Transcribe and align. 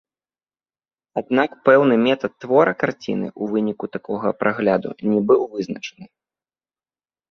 Аднак 1.21 1.49
пэўны 1.69 1.95
метад 2.07 2.31
твора 2.47 2.73
карціны 2.85 3.27
ў 3.41 3.55
выніку 3.55 3.85
такога 3.99 4.27
прагляду 4.43 4.89
не 5.15 5.19
быў 5.31 5.41
вызначаны. 5.57 6.05